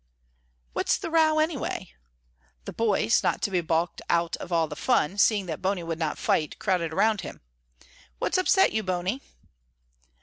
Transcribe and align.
"What's 0.73 0.97
the 0.97 1.11
row, 1.11 1.37
anyway?" 1.37 1.93
The 2.65 2.73
boys, 2.73 3.21
not 3.21 3.39
to 3.43 3.51
be 3.51 3.61
balked 3.61 4.01
out 4.09 4.35
of 4.37 4.51
all 4.51 4.67
the 4.67 4.75
fun, 4.75 5.19
seeing 5.19 5.45
that 5.45 5.61
Bony 5.61 5.83
would 5.83 5.99
not 5.99 6.17
fight, 6.17 6.57
crowded 6.57 6.91
around 6.91 7.21
him. 7.21 7.39
"What's 8.17 8.39
upset 8.39 8.71
you, 8.73 8.81
Bony?" 8.81 9.21